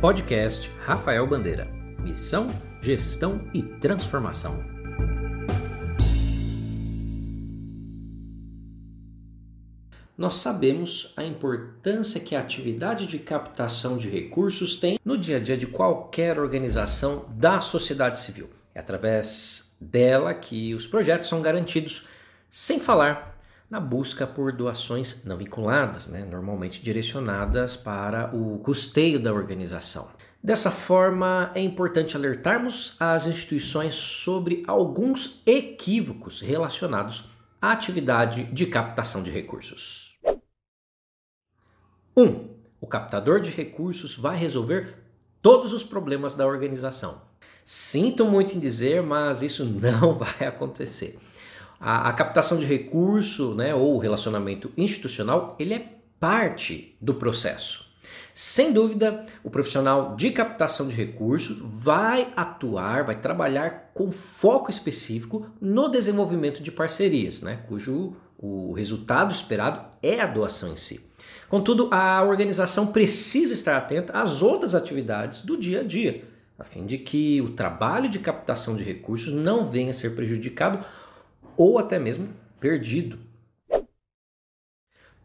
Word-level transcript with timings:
Podcast 0.00 0.70
Rafael 0.86 1.26
Bandeira. 1.26 1.64
Missão, 1.98 2.46
gestão 2.80 3.50
e 3.52 3.64
transformação. 3.64 4.62
Nós 10.16 10.34
sabemos 10.34 11.12
a 11.16 11.24
importância 11.24 12.20
que 12.20 12.36
a 12.36 12.40
atividade 12.40 13.06
de 13.06 13.18
captação 13.18 13.96
de 13.96 14.08
recursos 14.08 14.76
tem 14.76 15.00
no 15.04 15.18
dia 15.18 15.38
a 15.38 15.40
dia 15.40 15.56
de 15.56 15.66
qualquer 15.66 16.38
organização 16.38 17.24
da 17.30 17.60
sociedade 17.60 18.20
civil. 18.20 18.48
É 18.72 18.78
através 18.78 19.74
dela 19.80 20.32
que 20.32 20.76
os 20.76 20.86
projetos 20.86 21.28
são 21.28 21.42
garantidos, 21.42 22.06
sem 22.48 22.78
falar 22.78 23.36
na 23.70 23.78
busca 23.78 24.26
por 24.26 24.52
doações 24.52 25.24
não 25.24 25.36
vinculadas, 25.36 26.06
né, 26.06 26.24
normalmente 26.24 26.82
direcionadas 26.82 27.76
para 27.76 28.34
o 28.34 28.58
custeio 28.60 29.20
da 29.20 29.32
organização. 29.32 30.08
Dessa 30.42 30.70
forma, 30.70 31.50
é 31.54 31.60
importante 31.60 32.16
alertarmos 32.16 32.96
as 33.00 33.26
instituições 33.26 33.94
sobre 33.94 34.62
alguns 34.66 35.42
equívocos 35.44 36.40
relacionados 36.40 37.28
à 37.60 37.72
atividade 37.72 38.44
de 38.44 38.66
captação 38.66 39.22
de 39.22 39.30
recursos. 39.30 40.16
1. 42.16 42.22
Um, 42.22 42.48
o 42.80 42.86
captador 42.86 43.40
de 43.40 43.50
recursos 43.50 44.16
vai 44.16 44.36
resolver 44.36 44.94
todos 45.42 45.72
os 45.72 45.82
problemas 45.82 46.36
da 46.36 46.46
organização. 46.46 47.20
Sinto 47.64 48.24
muito 48.24 48.56
em 48.56 48.60
dizer, 48.60 49.02
mas 49.02 49.42
isso 49.42 49.64
não 49.66 50.14
vai 50.14 50.46
acontecer. 50.46 51.18
A, 51.80 52.08
a 52.08 52.12
captação 52.12 52.58
de 52.58 52.64
recurso, 52.64 53.54
né, 53.54 53.74
ou 53.74 53.98
relacionamento 53.98 54.70
institucional, 54.76 55.56
ele 55.58 55.74
é 55.74 55.92
parte 56.18 56.96
do 57.00 57.14
processo. 57.14 57.86
Sem 58.34 58.72
dúvida, 58.72 59.26
o 59.42 59.50
profissional 59.50 60.14
de 60.14 60.30
captação 60.30 60.86
de 60.86 60.94
recursos 60.94 61.58
vai 61.60 62.32
atuar, 62.36 63.04
vai 63.04 63.20
trabalhar 63.20 63.90
com 63.92 64.12
foco 64.12 64.70
específico 64.70 65.46
no 65.60 65.88
desenvolvimento 65.88 66.62
de 66.62 66.70
parcerias, 66.70 67.42
né, 67.42 67.60
cujo 67.68 68.14
o 68.38 68.72
resultado 68.72 69.32
esperado 69.32 69.84
é 70.00 70.20
a 70.20 70.26
doação 70.26 70.72
em 70.72 70.76
si. 70.76 71.08
Contudo, 71.48 71.88
a 71.90 72.22
organização 72.22 72.86
precisa 72.86 73.52
estar 73.52 73.76
atenta 73.76 74.12
às 74.12 74.42
outras 74.42 74.74
atividades 74.74 75.42
do 75.42 75.56
dia 75.56 75.80
a 75.80 75.82
dia, 75.82 76.24
a 76.58 76.62
fim 76.62 76.86
de 76.86 76.98
que 76.98 77.40
o 77.40 77.50
trabalho 77.50 78.08
de 78.08 78.18
captação 78.18 78.76
de 78.76 78.84
recursos 78.84 79.32
não 79.32 79.68
venha 79.68 79.90
a 79.90 79.94
ser 79.94 80.14
prejudicado 80.14 80.84
ou 81.58 81.76
até 81.76 81.98
mesmo 81.98 82.28
perdido. 82.60 83.18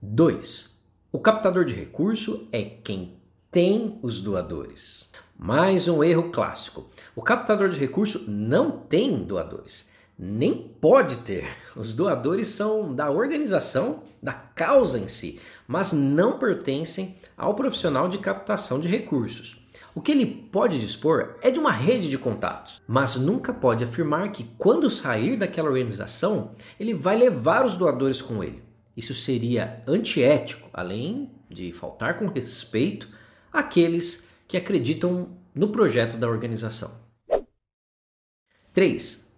2. 0.00 0.80
O 1.12 1.18
captador 1.18 1.64
de 1.64 1.74
recurso 1.74 2.48
é 2.52 2.62
quem 2.62 3.16
tem 3.50 3.98
os 4.00 4.20
doadores. 4.20 5.10
Mais 5.36 5.88
um 5.88 6.04
erro 6.04 6.30
clássico. 6.30 6.88
O 7.16 7.22
captador 7.22 7.68
de 7.70 7.78
recurso 7.78 8.30
não 8.30 8.70
tem 8.70 9.24
doadores, 9.24 9.90
nem 10.16 10.54
pode 10.54 11.16
ter. 11.18 11.48
Os 11.74 11.92
doadores 11.92 12.46
são 12.46 12.94
da 12.94 13.10
organização, 13.10 14.04
da 14.22 14.32
causa 14.32 15.00
em 15.00 15.08
si, 15.08 15.40
mas 15.66 15.92
não 15.92 16.38
pertencem 16.38 17.16
ao 17.36 17.54
profissional 17.54 18.08
de 18.08 18.18
captação 18.18 18.78
de 18.78 18.86
recursos. 18.86 19.59
O 19.92 20.00
que 20.00 20.12
ele 20.12 20.26
pode 20.26 20.80
dispor 20.80 21.36
é 21.42 21.50
de 21.50 21.58
uma 21.58 21.72
rede 21.72 22.08
de 22.08 22.16
contatos, 22.16 22.80
mas 22.86 23.16
nunca 23.16 23.52
pode 23.52 23.82
afirmar 23.82 24.30
que 24.30 24.44
quando 24.56 24.88
sair 24.88 25.36
daquela 25.36 25.68
organização, 25.68 26.52
ele 26.78 26.94
vai 26.94 27.16
levar 27.16 27.64
os 27.64 27.76
doadores 27.76 28.22
com 28.22 28.42
ele. 28.42 28.62
Isso 28.96 29.14
seria 29.14 29.82
antiético, 29.88 30.68
além 30.72 31.30
de 31.48 31.72
faltar 31.72 32.18
com 32.18 32.26
respeito 32.26 33.08
àqueles 33.52 34.26
que 34.46 34.56
acreditam 34.56 35.28
no 35.54 35.68
projeto 35.70 36.16
da 36.16 36.28
organização. 36.28 36.92
3. 38.72 39.28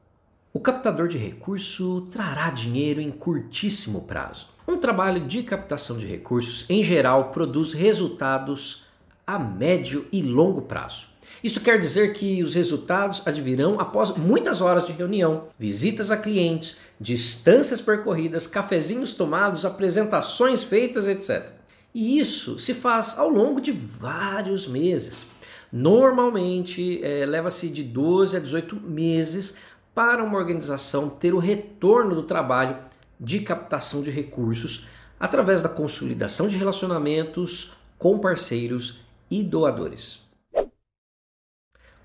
O 0.52 0.60
captador 0.60 1.08
de 1.08 1.16
recurso 1.16 2.02
trará 2.10 2.50
dinheiro 2.50 3.00
em 3.00 3.10
curtíssimo 3.10 4.02
prazo. 4.02 4.48
Um 4.68 4.76
trabalho 4.76 5.26
de 5.26 5.42
captação 5.42 5.96
de 5.96 6.06
recursos, 6.06 6.68
em 6.68 6.82
geral, 6.82 7.30
produz 7.30 7.72
resultados 7.72 8.84
a 9.26 9.38
médio 9.38 10.06
e 10.12 10.22
longo 10.22 10.62
prazo. 10.62 11.12
Isso 11.42 11.60
quer 11.60 11.78
dizer 11.78 12.12
que 12.12 12.42
os 12.42 12.54
resultados 12.54 13.26
advirão 13.26 13.80
após 13.80 14.16
muitas 14.16 14.60
horas 14.60 14.86
de 14.86 14.92
reunião, 14.92 15.48
visitas 15.58 16.10
a 16.10 16.16
clientes, 16.16 16.76
distâncias 17.00 17.80
percorridas, 17.80 18.46
cafezinhos 18.46 19.14
tomados, 19.14 19.64
apresentações 19.64 20.62
feitas, 20.62 21.06
etc. 21.08 21.50
E 21.94 22.18
isso 22.18 22.58
se 22.58 22.74
faz 22.74 23.18
ao 23.18 23.28
longo 23.28 23.60
de 23.60 23.72
vários 23.72 24.66
meses. 24.66 25.24
Normalmente 25.72 27.02
é, 27.02 27.26
leva-se 27.26 27.68
de 27.68 27.82
12 27.82 28.36
a 28.36 28.40
18 28.40 28.76
meses 28.76 29.56
para 29.94 30.22
uma 30.22 30.38
organização 30.38 31.08
ter 31.08 31.34
o 31.34 31.38
retorno 31.38 32.14
do 32.14 32.22
trabalho 32.22 32.78
de 33.18 33.40
captação 33.40 34.02
de 34.02 34.10
recursos 34.10 34.86
através 35.18 35.62
da 35.62 35.68
consolidação 35.68 36.48
de 36.48 36.56
relacionamentos 36.56 37.72
com 37.98 38.18
parceiros 38.18 39.01
e 39.32 39.42
doadores. 39.42 40.20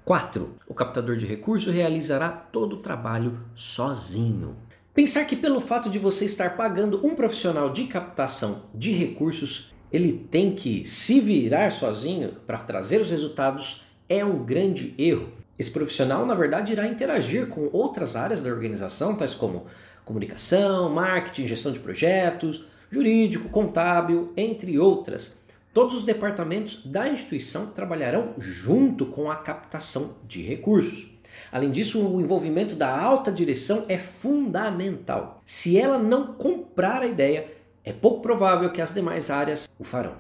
4. 0.06 0.56
O 0.66 0.74
captador 0.74 1.18
de 1.18 1.26
recurso 1.26 1.70
realizará 1.70 2.30
todo 2.30 2.78
o 2.78 2.82
trabalho 2.82 3.38
sozinho. 3.54 4.56
Pensar 4.94 5.26
que 5.26 5.36
pelo 5.36 5.60
fato 5.60 5.90
de 5.90 6.00
você 6.00 6.24
estar 6.24 6.56
pagando 6.56 7.06
um 7.06 7.16
profissional 7.16 7.70
de 7.70 7.84
captação 7.88 8.64
de 8.74 8.94
recursos, 8.94 9.74
ele 9.92 10.14
tem 10.14 10.56
que 10.56 10.86
se 10.86 11.20
virar 11.20 11.70
sozinho 11.70 12.32
para 12.48 12.60
trazer 12.60 13.02
os 13.02 13.12
resultados 13.12 13.84
é 14.08 14.24
um 14.24 14.46
grande 14.46 14.96
erro. 14.98 15.34
Esse 15.60 15.70
profissional, 15.70 16.26
na 16.26 16.34
verdade, 16.34 16.72
irá 16.72 16.88
interagir 16.88 17.48
com 17.48 17.70
outras 17.74 18.16
áreas 18.16 18.42
da 18.42 18.50
organização, 18.50 19.16
tais 19.16 19.36
como 19.36 19.66
comunicação, 20.06 20.90
marketing, 20.90 21.46
gestão 21.46 21.74
de 21.74 21.80
projetos, 21.80 22.66
jurídico, 22.90 23.50
contábil, 23.50 24.32
entre 24.38 24.80
outras 24.80 25.46
Todos 25.78 25.94
os 25.94 26.04
departamentos 26.04 26.84
da 26.84 27.08
instituição 27.08 27.68
trabalharão 27.68 28.34
junto 28.40 29.06
com 29.06 29.30
a 29.30 29.36
captação 29.36 30.16
de 30.28 30.42
recursos. 30.42 31.08
Além 31.52 31.70
disso, 31.70 32.04
o 32.04 32.20
envolvimento 32.20 32.74
da 32.74 33.00
alta 33.00 33.32
direção 33.32 33.86
é 33.88 33.96
fundamental. 33.96 35.40
Se 35.46 35.78
ela 35.78 36.00
não 36.00 36.34
comprar 36.34 37.04
a 37.04 37.06
ideia, 37.06 37.52
é 37.84 37.94
pouco 37.94 38.24
provável 38.24 38.72
que 38.72 38.82
as 38.82 38.92
demais 38.92 39.30
áreas 39.30 39.70
o 39.78 39.84
farão. 39.84 40.16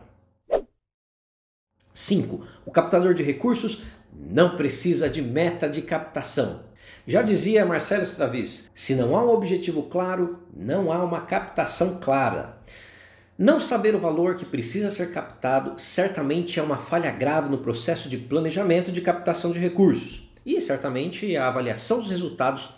5. 1.91 2.45
O 2.63 2.69
captador 2.69 3.15
de 3.15 3.23
recursos 3.23 3.81
não 4.13 4.55
precisa 4.55 5.09
de 5.09 5.23
meta 5.23 5.67
de 5.67 5.81
captação. 5.81 6.65
Já 7.07 7.23
dizia 7.23 7.65
Marcelo 7.65 8.03
Stravis: 8.03 8.69
se 8.75 8.93
não 8.93 9.17
há 9.17 9.25
um 9.25 9.31
objetivo 9.31 9.81
claro, 9.81 10.37
não 10.55 10.91
há 10.91 11.03
uma 11.03 11.21
captação 11.21 11.99
clara. 11.99 12.59
Não 13.37 13.59
saber 13.59 13.93
o 13.93 13.99
valor 13.99 14.35
que 14.35 14.45
precisa 14.45 14.89
ser 14.89 15.11
captado 15.11 15.79
certamente 15.79 16.59
é 16.59 16.63
uma 16.63 16.77
falha 16.77 17.11
grave 17.11 17.51
no 17.51 17.59
processo 17.59 18.09
de 18.09 18.17
planejamento 18.17 18.91
de 18.91 18.99
captação 18.99 19.51
de 19.51 19.59
recursos 19.59 20.27
e 20.43 20.59
certamente 20.59 21.37
a 21.37 21.47
avaliação 21.47 21.99
dos 21.99 22.09
resultados 22.09 22.71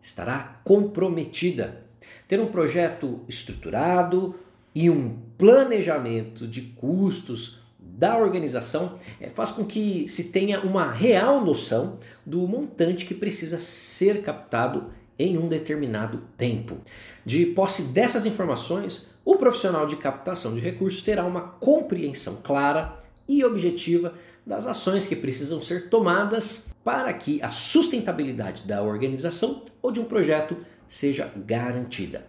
estará 0.00 0.62
comprometida. 0.64 1.82
Ter 2.26 2.40
um 2.40 2.46
projeto 2.46 3.20
estruturado 3.28 4.34
e 4.74 4.88
um 4.88 5.18
planejamento 5.36 6.46
de 6.46 6.62
custos 6.62 7.58
da 7.78 8.16
organização 8.16 8.98
é, 9.20 9.28
faz 9.28 9.50
com 9.50 9.62
que 9.62 10.08
se 10.08 10.24
tenha 10.24 10.60
uma 10.60 10.90
real 10.90 11.44
noção 11.44 11.98
do 12.24 12.48
montante 12.48 13.04
que 13.04 13.14
precisa 13.14 13.58
ser 13.58 14.22
captado 14.22 14.86
em 15.18 15.36
um 15.36 15.48
determinado 15.48 16.22
tempo. 16.36 16.76
De 17.24 17.46
posse 17.46 17.82
dessas 17.82 18.24
informações, 18.24 19.08
o 19.24 19.36
profissional 19.36 19.86
de 19.86 19.96
captação 19.96 20.54
de 20.54 20.60
recursos 20.60 21.02
terá 21.02 21.24
uma 21.24 21.40
compreensão 21.40 22.38
clara 22.42 22.96
e 23.28 23.44
objetiva 23.44 24.14
das 24.46 24.66
ações 24.66 25.06
que 25.06 25.14
precisam 25.14 25.62
ser 25.62 25.90
tomadas 25.90 26.68
para 26.82 27.12
que 27.12 27.42
a 27.42 27.50
sustentabilidade 27.50 28.62
da 28.62 28.82
organização 28.82 29.62
ou 29.82 29.92
de 29.92 30.00
um 30.00 30.04
projeto 30.04 30.56
seja 30.86 31.30
garantida. 31.36 32.24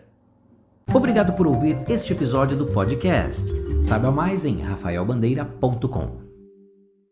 Obrigado 0.94 1.34
por 1.34 1.48
ouvir 1.48 1.78
este 1.88 2.12
episódio 2.12 2.58
do 2.58 2.66
podcast. 2.66 3.46
Saiba 3.82 4.12
mais 4.12 4.44
em 4.44 4.60
rafaelbandeira.com. 4.60 6.29